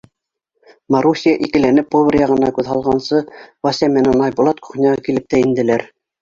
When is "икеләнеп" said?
1.47-1.91